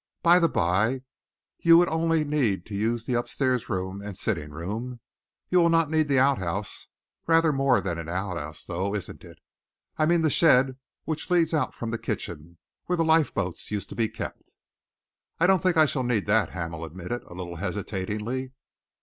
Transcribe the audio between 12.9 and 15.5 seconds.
the lifeboat used to be kept?" "I